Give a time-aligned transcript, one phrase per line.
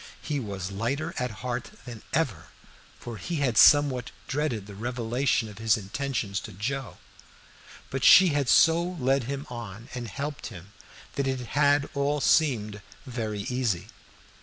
[0.19, 2.47] He was lighter at heart than ever,
[2.99, 6.97] for he had somewhat dreaded the revelation of his intentions to Joe;
[7.91, 10.73] but she had so led him on and helped him
[11.17, 13.89] that it had all seemed very easy.